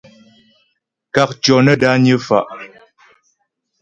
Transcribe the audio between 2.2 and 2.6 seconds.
fá'.